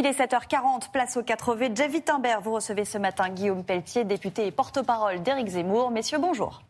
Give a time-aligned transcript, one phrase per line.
[0.00, 1.76] Il est 7h40, place au 4V.
[1.76, 5.90] Jeff Wittenberg, vous recevez ce matin Guillaume Pelletier, député et porte-parole d'Éric Zemmour.
[5.90, 6.62] Messieurs, bonjour.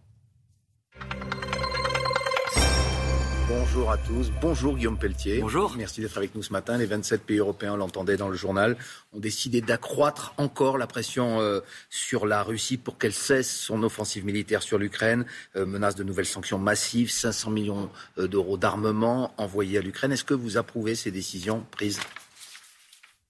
[3.47, 4.33] Bonjour à tous.
[4.41, 5.39] Bonjour Guillaume Pelletier.
[5.43, 5.75] Bonjour.
[5.77, 6.77] Merci d'être avec nous ce matin.
[6.77, 8.77] Les 27 pays européens, on l'entendait dans le journal,
[9.13, 14.25] ont décidé d'accroître encore la pression euh, sur la Russie pour qu'elle cesse son offensive
[14.25, 15.25] militaire sur l'Ukraine.
[15.55, 20.11] Euh, menace de nouvelles sanctions massives, 500 millions euh, d'euros d'armement envoyés à l'Ukraine.
[20.11, 22.01] Est-ce que vous approuvez ces décisions prises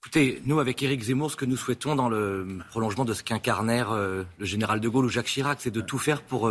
[0.02, 3.92] Écoutez, nous, avec Éric Zemmour, ce que nous souhaitons dans le prolongement de ce qu'incarnèrent
[3.92, 6.50] le général de Gaulle ou Jacques Chirac, c'est de tout faire pour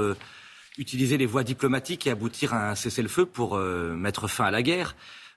[0.80, 4.64] utiliser les voies diplomatiques et aboutir à un cessez-le-feu pour euh, mettre fin à la
[4.64, 4.96] guerre.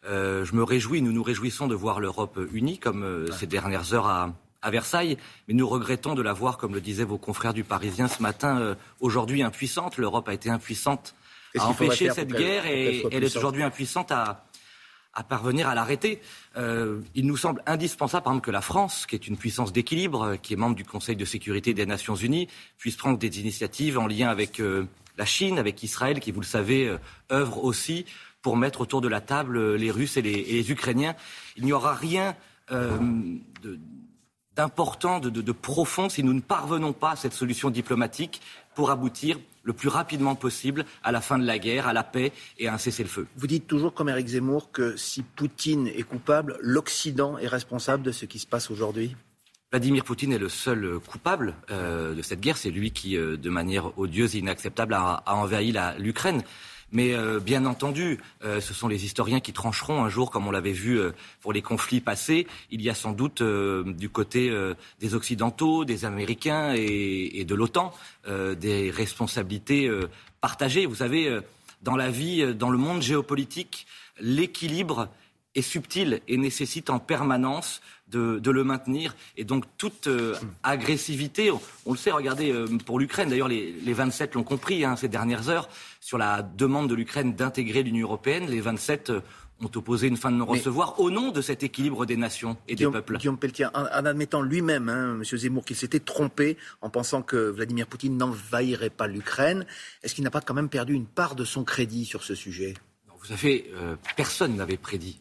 [0.08, 3.92] Euh, je me réjouis, nous nous réjouissons de voir l'Europe unie comme euh, ces dernières
[3.92, 7.54] heures à, à, Versailles, mais nous regrettons de la voir, comme le disaient vos confrères
[7.54, 9.98] du Parisien ce matin, aujourd'hui impuissante.
[9.98, 11.14] L'Europe a été impuissante
[11.58, 14.44] à empêcher cette guerre et elle est aujourd'hui impuissante à,
[15.14, 16.20] à parvenir à l'arrêter.
[16.56, 20.36] Euh, il nous semble indispensable, par exemple, que la France, qui est une puissance d'équilibre,
[20.42, 24.06] qui est membre du Conseil de sécurité des Nations Unies, puisse prendre des initiatives en
[24.06, 24.86] lien avec euh,
[25.18, 26.98] la Chine, avec Israël, qui, vous le savez, euh,
[27.30, 28.06] œuvre aussi
[28.42, 31.14] pour mettre autour de la table euh, les Russes et les, Ukrainiens.
[31.56, 32.36] Il n'y aura rien
[32.70, 32.98] euh,
[34.56, 38.40] d'important, de, profond, si nous ne parvenons pas à cette solution diplomatique
[38.74, 42.32] pour aboutir le plus rapidement possible à la fin de la guerre, à la paix
[42.58, 43.26] et à un cessez-le-feu.
[43.36, 48.12] Vous dites toujours, comme Eric Zemmour, que si Poutine est coupable, l'Occident est responsable de
[48.12, 49.16] ce qui se passe aujourd'hui?
[49.72, 52.58] Vladimir Poutine est le seul coupable euh, de cette guerre.
[52.58, 56.42] C'est lui qui, euh, de manière odieuse et inacceptable, a, envahi l'Ukraine.
[56.92, 60.72] Mais euh, bien entendu, ce sont les historiens qui trancheront un jour, comme on l'avait
[60.72, 61.00] vu
[61.40, 62.46] pour les conflits passés.
[62.70, 64.52] Il y a sans doute du côté
[65.00, 67.92] des Occidentaux, des Américains et, et de l'OTAN
[68.26, 69.90] des responsabilités
[70.40, 70.86] partagées.
[70.86, 71.40] Vous savez,
[71.82, 73.86] dans la vie, dans le monde géopolitique,
[74.20, 75.08] l'équilibre
[75.54, 79.14] est subtil et nécessite en permanence de, le maintenir.
[79.36, 81.50] Et donc toute euh, agressivité,
[81.86, 85.08] on, le sait, regardez, euh, pour l'Ukraine, d'ailleurs les, les, 27 l'ont compris hein, ces
[85.08, 85.68] dernières heures,
[86.00, 89.20] sur la demande de l'Ukraine d'intégrer l'Union européenne, les 27 euh,
[89.60, 92.86] ont opposé une fin de non-recevoir au nom de cet équilibre des nations et des
[92.86, 93.16] peuples.
[93.18, 95.24] Guillaume Pelletier, en, admettant lui-même, hein, M.
[95.24, 99.64] Zemmour, qu'il s'était trompé en pensant que Vladimir Poutine n'envahirait pas l'Ukraine,
[100.02, 102.74] est-ce qu'il n'a pas quand même perdu une part de son crédit sur ce sujet?
[103.20, 103.70] Vous savez,
[104.16, 105.20] personne n'avait prédit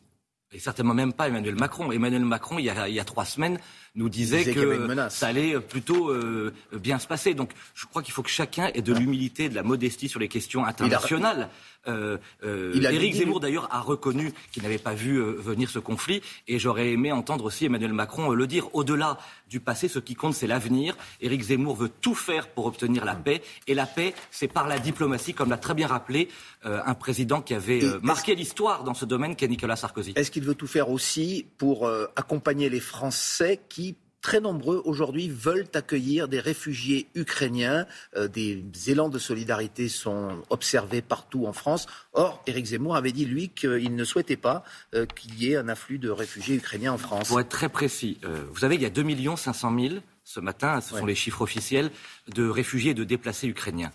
[0.52, 1.92] et certainement même pas Emmanuel Macron.
[1.92, 3.60] Emmanuel Macron, il y a, il y a trois semaines,
[3.96, 7.34] nous disait, que ça allait plutôt euh, bien se passer.
[7.34, 10.30] Donc je crois qu'il faut que chacun ait de l'humilité, de la modestie sur les
[10.30, 11.50] questions internationales.
[11.88, 16.22] Euh, euh, Éric Zemmour d'ailleurs a reconnu qu'il n'avait pas vu euh, venir ce conflit
[16.48, 18.74] et j'aurais aimé entendre aussi Emmanuel Macron le dire.
[18.76, 19.18] Au-delà
[19.50, 20.96] du passé, ce qui compte c'est l'avenir.
[21.22, 24.78] Éric Zemmour veut tout faire pour obtenir la paix et la paix c'est par la
[24.78, 26.30] diplomatie, comme l'a très bien rappelé
[26.64, 30.14] un président qui avait marqué l'histoire dans ce domaine qu'est Nicolas Sarkozy.
[30.16, 33.81] Est-ce qu'il veut tout faire aussi pour accompagner les Français qui
[34.22, 37.86] très nombreux aujourd'hui veulent accueillir des réfugiés ukrainiens.
[38.16, 41.88] Euh, des élans de solidarité sont observés partout en France.
[42.14, 45.68] Or, Éric Zemmour avait dit, lui, qu'il ne souhaitait pas euh, qu'il y ait un
[45.68, 47.28] afflux de réfugiés ukrainiens en France.
[47.28, 49.04] Pour être très précis, euh, vous savez, il y a 2
[49.36, 51.92] 500 000 ce matin, ce sont les chiffres officiels,
[52.34, 53.92] de réfugiés et de déplacés ukrainiens.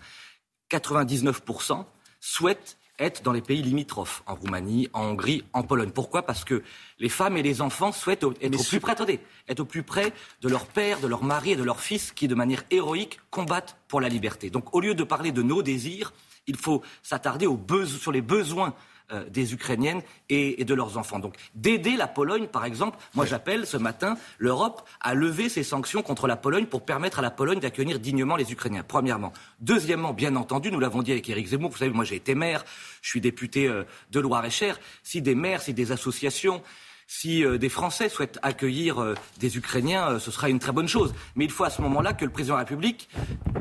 [0.69, 1.85] 99%
[2.19, 5.91] souhaitent être dans les pays limitrophes, en Roumanie, en Hongrie, en Pologne.
[5.91, 6.23] Pourquoi?
[6.23, 6.63] Parce que
[6.99, 10.13] les femmes et les enfants souhaitent être au plus près, attendez, être au plus près
[10.41, 13.77] de leur père, de leur mari et de leur fils qui, de manière héroïque, combattent
[13.87, 14.49] pour la liberté.
[14.49, 16.13] Donc, au lieu de parler de nos désirs,
[16.47, 17.47] il faut s'attarder
[17.85, 18.73] sur les besoins
[19.13, 21.17] euh, des Ukrainiennes et, de leurs enfants.
[21.17, 26.01] Donc d'aider la Pologne, par exemple, moi j'appelle ce matin l'Europe à lever ses sanctions
[26.01, 29.31] contre la Pologne pour permettre à la Pologne d'accueillir dignement les Ukrainiens, premièrement.
[29.61, 32.65] Deuxièmement, bien entendu, nous l'avons dit avec Éric Zemmour, vous savez, moi j'ai été maire,
[33.01, 36.61] je suis député euh, de Loire-et-Cher, si des maires, si des associations,
[37.07, 41.13] si euh, des Français souhaitent accueillir des Ukrainiens, ce sera une très bonne chose.
[41.35, 43.07] Mais il faut à ce moment-là que le président de la République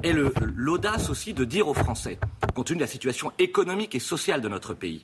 [0.02, 0.12] ait
[0.56, 2.18] l'audace aussi de dire aux Français,
[2.52, 5.02] compte tenu de la situation économique et sociale de notre pays,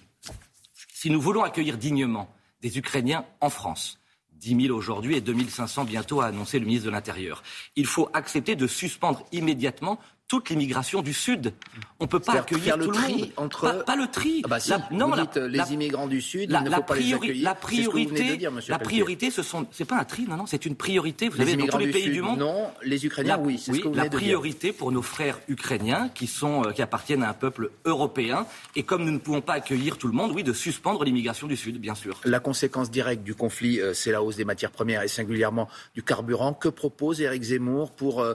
[1.02, 3.98] si nous voulons accueillir dignement des Ukrainiens en France,
[4.34, 7.42] 10 000 aujourd'hui et 2 500 bientôt, a annoncé le ministre de l'Intérieur.
[7.74, 9.98] Il faut accepter de suspendre immédiatement
[10.32, 11.52] toute l'immigration du Sud.
[12.00, 13.28] On ne peut pas accueillir le tout tri le monde.
[13.36, 13.84] Entre...
[13.84, 14.40] Pas, le tri.
[14.46, 16.96] Ah bah si, non, vous dites, les immigrants du Sud, la, il ne faut pas
[16.96, 17.44] les accueillir.
[17.44, 20.74] La priorité, dire, la priorité, ce sont, c'est pas un tri, non, non, c'est une
[20.74, 21.28] priorité.
[21.28, 22.38] Vous les avez dans tous les pays du, monde.
[22.38, 23.58] Non, les Ukrainiens, oui.
[23.58, 27.24] C'est ce que vous la priorité pour nos frères ukrainiens qui sont, euh, qui appartiennent
[27.24, 28.46] à un peuple européen.
[28.74, 31.58] Et comme nous ne pouvons pas accueillir tout le monde, oui, de suspendre l'immigration du
[31.58, 32.18] Sud, bien sûr.
[32.24, 36.02] La conséquence directe du conflit, euh, c'est la hausse des matières premières et singulièrement du
[36.02, 36.54] carburant.
[36.54, 38.32] Que propose Éric Zemmour pour euh,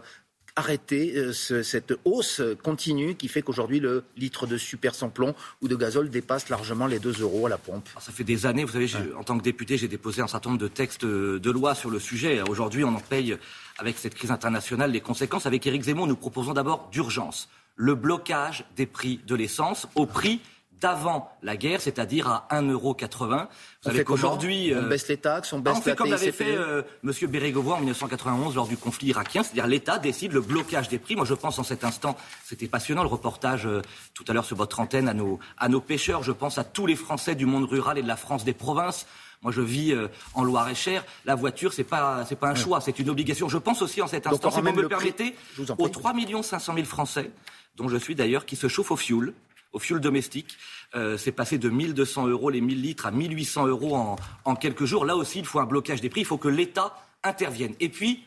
[0.57, 5.67] arrêter euh, cette hausse continue qui fait qu'aujourd'hui le litre de super sans plomb ou
[5.67, 8.73] de gazole dépasse largement les 2 euros à la pompe Ça fait des années, vous
[8.73, 11.89] savez, en tant que député, j'ai déposé un certain nombre de textes de loi sur
[11.89, 12.41] le sujet.
[12.49, 13.37] Aujourd'hui, on en paye
[13.77, 15.45] avec cette crise internationale les conséquences.
[15.45, 20.41] Avec Éric Zemmour, nous proposons d'abord d'urgence le blocage des prix de l'essence au prix
[20.81, 23.47] d'avant la guerre, c'est-à-dire à 1,80€.
[23.47, 23.47] Vous
[23.81, 24.71] savez qu'aujourd'hui...
[24.73, 27.11] On euh, baisse les taxes, on baisse on fait comme l'avait fait euh, M.
[27.27, 31.15] Bérégovoy en 1991 lors du conflit irakien, c'est-à-dire l'État décide le blocage des prix.
[31.15, 33.81] Moi, je pense en cet instant, c'était passionnant le reportage euh,
[34.13, 36.23] tout à l'heure sur votre antenne à nos, à nos pêcheurs.
[36.23, 39.07] Je pense à tous les Français du monde rural et de la France des provinces.
[39.43, 39.95] Moi, je vis
[40.33, 41.05] en Loire-et-Cher.
[41.25, 43.47] La voiture, c'est pas, c'est pas un choix, c'est une obligation.
[43.47, 45.35] Je pense aussi en cet instant, si vous me le permettez,
[45.77, 47.29] aux 3 500 000 Français,
[47.75, 49.35] dont je suis d'ailleurs, qui se chauffent au fioul
[49.73, 50.57] au fioul domestique.
[50.95, 54.15] Euh, c'est passé de 1200 euros les 1000 litres à 1800 euros en,
[54.45, 55.05] en quelques jours.
[55.05, 56.21] Là aussi, il faut un blocage des prix.
[56.21, 57.73] Il faut que l'État intervienne.
[57.79, 58.23] Et puis,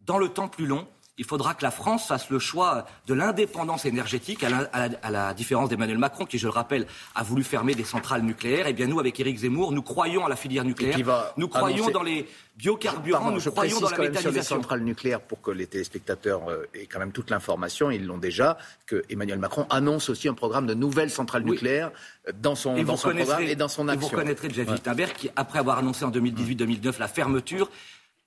[0.00, 0.86] dans le temps plus long,
[1.20, 5.98] il faudra que la France fasse le choix de l'indépendance énergétique, à la, différence d'Emmanuel
[5.98, 8.66] Macron, qui, je le rappelle, a voulu fermer des centrales nucléaires.
[8.66, 10.96] Et eh bien nous, avec Éric Zemmour, nous croyons à la filière nucléaire.
[11.36, 12.26] Nous croyons dans les
[12.56, 14.30] biocarburants, nous croyons dans la méthanisation.
[14.30, 18.06] Sur les centrales nucléaires, pour que les téléspectateurs euh, aient quand même toute l'information, ils
[18.06, 18.56] l'ont déjà,
[18.86, 21.90] que Emmanuel Macron annonce aussi un programme de nouvelles centrales nucléaires
[22.28, 24.08] euh, dans son, dans son programme et dans son action.
[24.08, 25.06] Et vous connaîtrez Jeff ouais.
[25.18, 27.70] qui, après avoir annoncé en 2018-2009 la fermeture,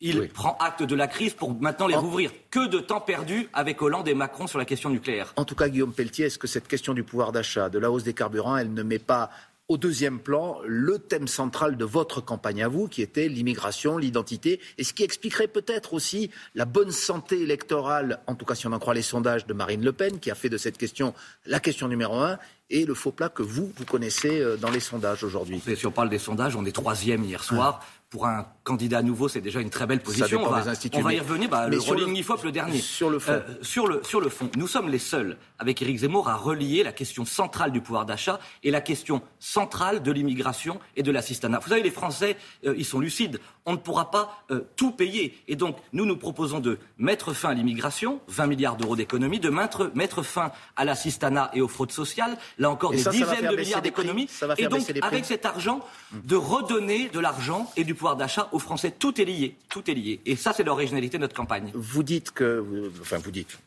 [0.04, 2.32] il prend acte de la crise pour maintenant les rouvrir.
[2.52, 5.34] Que de temps perdu avec Hollande et Macron sur la question nucléaire.
[5.38, 8.04] En tout cas, Guillaume Pelletier, est-ce que cette question du pouvoir d'achat, de la hausse
[8.04, 9.32] des carburants, elle ne met pas
[9.70, 14.60] au deuxième plan le thème central de votre campagne à vous, qui était l'immigration, l'identité,
[14.78, 18.74] et ce qui expliquerait peut-être aussi la bonne santé électorale, en tout cas si on
[18.74, 21.14] en croit les sondages de Marine Le Pen, qui a fait de cette question
[21.46, 22.38] la question numéro un,
[22.70, 25.62] et le faux plat que vous, vous connaissez euh, dans les sondages aujourd'hui.
[25.76, 29.42] Si on parle des sondages, on est troisième hier soir pour un candidat nouveau, c'est
[29.42, 30.44] déjà une très belle position.
[30.44, 30.64] on, va,
[30.94, 31.50] on va, y revenir.
[31.50, 32.44] Bah, le rolling le...
[32.44, 32.78] le dernier.
[32.78, 33.32] Sur le fond.
[33.32, 34.52] Euh, sur, le, sur le fond.
[34.56, 38.40] Nous sommes les seuls, avec Éric Zemmour, à relier la question centrale du pouvoir d'achat
[38.62, 41.58] et la question centrale de l'immigration et de l'assistanat.
[41.58, 42.38] Vous savez, les Français,
[42.68, 43.40] euh, ils sont lucides.
[43.66, 45.36] On ne pourra pas euh, tout payer.
[45.48, 49.50] Et donc, nous nous proposons de mettre fin à l'immigration, 20 milliards d'euros d'économie, de
[49.50, 53.82] mettre, mettre fin à l'assistanat et aux fraudes sociales, là encore des dizaines de milliards
[53.82, 54.30] d'économies.
[54.60, 55.80] Et donc, avec cet argent,
[56.14, 58.94] de redonner de l'argent et du pouvoir d'achat aux Français.
[58.98, 60.20] Tout est lié, tout est lié.
[60.26, 61.72] Et ça, c'est l'originalité de notre campagne.
[61.74, 62.64] Vous dites que,
[63.02, 63.58] enfin, vous dites,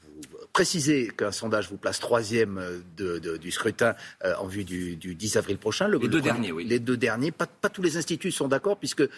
[0.57, 3.95] précisez qu'un sondage vous place troisième de, du scrutin
[4.25, 5.87] euh, en vue du, 10 avril prochain.
[5.87, 6.65] les deux derniers, oui.
[6.65, 7.31] Les deux derniers.
[7.31, 9.11] Pas, tous les instituts sont d'accord, puisque euh,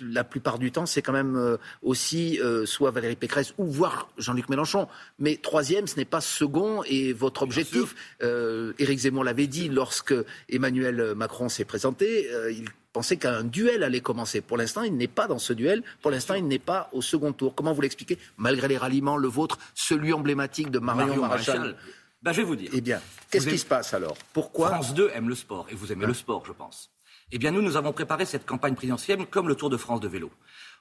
[0.00, 4.48] la plupart du temps, c'est quand même euh, aussi soit Valérie Pécresse ou voire Jean-Luc
[4.48, 4.88] Mélenchon.
[5.18, 6.82] Mais troisième, ce n'est pas second.
[6.84, 10.14] Et votre objectif, Éric Zemmour l'avait dit lorsque
[10.48, 12.64] Emmanuel Macron s'est présenté, il
[12.98, 14.40] pensait qu'un duel allait commencer.
[14.40, 15.84] Pour l'instant, il n'est pas dans ce duel.
[16.02, 17.54] Pour l'instant, il n'est pas au second tour.
[17.54, 21.76] Comment vous l'expliquez Malgré les ralliements, le vôtre, celui emblématique de Marion, Maréchal.
[22.22, 22.70] Ben, je vais vous dire.
[22.72, 23.00] Eh bien,
[23.30, 24.16] qu'est-ce qui se passe alors?
[24.32, 26.90] Pourquoi France 2 aime le sport, et vous aimez le sport, je pense.
[27.30, 30.08] Eh bien, nous, nous avons préparé cette campagne présidentielle comme le Tour de France de
[30.08, 30.32] vélo.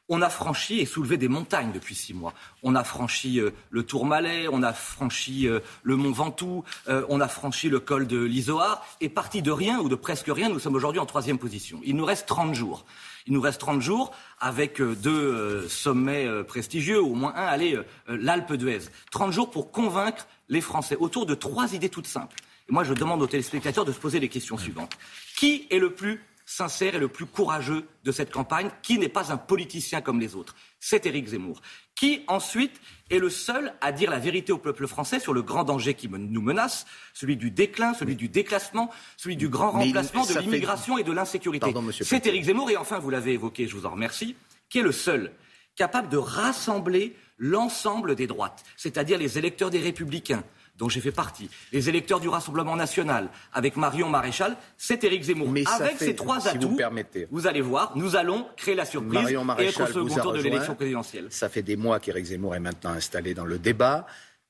[0.09, 2.33] On a franchi et soulevé des montagnes depuis six mois.
[2.63, 7.19] On a franchi euh, le Tourmalet, on a franchi euh, le Mont Ventoux, euh, on
[7.19, 8.81] a franchi le col de l'Isoard.
[9.01, 11.81] Et parti de rien ou de presque rien, nous sommes aujourd'hui en troisième position.
[11.83, 12.85] Il nous reste 30 jours.
[13.25, 17.77] Il nous reste 30 jours avec deux sommets prestigieux, au moins un, allez,
[18.07, 18.83] l'Alpe d'Huez.
[19.11, 22.37] 30 jours pour convaincre les Français autour de trois idées toutes simples.
[22.69, 24.97] Et moi, je demande aux téléspectateurs de se poser les questions suivantes.
[25.35, 29.33] Qui est le plus sincère et le plus courageux de cette campagne, qui n'est pas
[29.33, 30.55] un politicien comme les autres.
[30.79, 31.61] C'est Éric Zemmour,
[31.93, 35.65] qui ensuite est le seul à dire la vérité au peuple français sur le grand
[35.65, 40.39] danger qui nous menace, celui du déclin, celui du déclassement, celui du grand remplacement de
[40.39, 41.73] l'immigration et de l'insécurité.
[42.01, 44.37] C'est Éric Zemmour, et enfin, vous l'avez évoqué, je vous en remercie,
[44.69, 45.33] qui est le seul
[45.75, 50.43] capable de rassembler l'ensemble des droites, c'est-à-dire les électeurs des républicains,
[50.77, 55.49] dont j'ai fait partie, les électeurs du Rassemblement national, avec Marion Maréchal, c'est Éric Zemmour.
[55.49, 57.27] Mais avec ces trois atouts, vous, permettez.
[57.31, 60.75] vous allez voir, nous allons créer la surprise et être au second tour de l'élection
[60.75, 61.27] présidentielle.
[61.29, 64.05] Ça fait des mois qu'Éric Zemmour est maintenant installé dans le débat.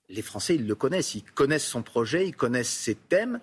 [0.10, 3.39] Les Français, ils le connaissent, ils connaissent son projet, ils connaissent ses thèmes.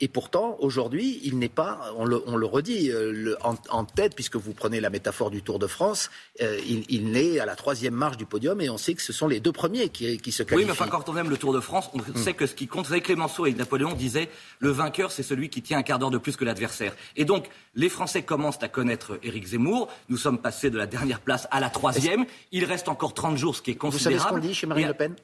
[0.00, 4.80] Et pourtant, aujourd'hui, il n'est pas, on le, redit, euh, en, tête, puisque vous prenez
[4.80, 8.24] la métaphore du Tour de France, euh, il, il n'est à la troisième marche du
[8.24, 10.64] podium et on sait que ce sont les deux premiers qui, qui se qualifient.
[10.64, 12.68] Oui, mais enfin, quand on aime le Tour de France, on sait que ce qui
[12.68, 14.28] compte, savez, Clémenceau et Napoléon disaient,
[14.60, 16.94] le vainqueur, c'est celui qui tient un quart d'heure de plus que l'adversaire.
[17.16, 19.88] Et donc, les Français commencent à connaître Éric Zemmour.
[20.08, 22.24] Nous sommes passés de la dernière place à la troisième.
[22.52, 24.16] Il reste encore 30 jours, ce qui est considérable.
[24.16, 25.16] Vous savez ce qu'on dit chez Marine Le Pen?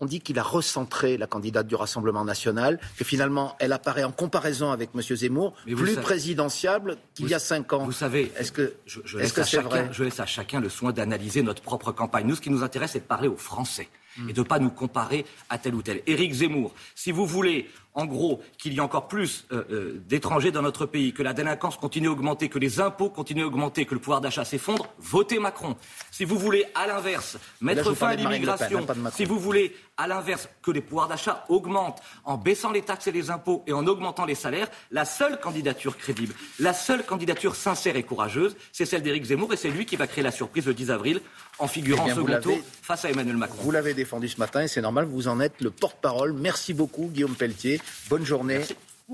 [0.00, 4.12] On dit qu'il a recentré la candidate du Rassemblement national, que finalement elle apparaît en
[4.12, 5.02] comparaison avec M.
[5.02, 7.84] Zemmour plus présidentiable qu'il y a cinq ans.
[7.84, 11.42] Vous savez, est-ce que, je, laisse à chacun, je laisse à chacun le soin d'analyser
[11.42, 12.26] notre propre campagne.
[12.26, 13.88] Nous, ce qui nous intéresse, c'est de parler aux Français.
[14.28, 16.02] et de ne pas nous comparer à tel ou tel.
[16.06, 20.52] Éric Zemmour, si vous voulez en gros, qu'il y ait encore plus euh, euh, d'étrangers
[20.52, 23.84] dans notre pays, que la délinquance continue à augmenter, que les impôts continuent à augmenter,
[23.84, 25.76] que le pouvoir d'achat s'effondre, votez Macron.
[26.10, 30.70] Si vous voulez, à l'inverse, mettre fin à l'immigration, si vous voulez, à l'inverse, que
[30.70, 34.34] les pouvoirs d'achat augmentent en baissant les taxes et les impôts et en augmentant les
[34.34, 39.52] salaires, la seule candidature crédible, la seule candidature sincère et courageuse, c'est celle d'Éric Zemmour
[39.52, 41.20] et c'est lui qui va créer la surprise le 10 avril
[41.58, 43.58] en figurant eh second tour face à Emmanuel Macron.
[43.62, 46.32] Vous l'avez défendu ce matin et c'est normal, vous en êtes le porte-parole.
[46.32, 47.80] Merci beaucoup, Guillaume Pelletier.
[48.08, 48.60] Bonne journée.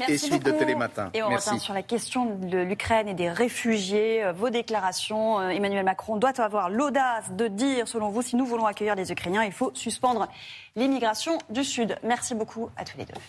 [0.08, 1.10] et suite de Télématin.
[1.14, 4.24] Et on revient sur la question de l'Ukraine et des réfugiés.
[4.24, 8.44] Euh, vos déclarations, euh, Emmanuel Macron doit avoir l'audace de dire, selon vous, si nous
[8.44, 10.28] voulons accueillir les Ukrainiens, il faut suspendre
[10.74, 11.96] l'immigration du Sud.
[12.02, 13.20] Merci beaucoup à tous les deux.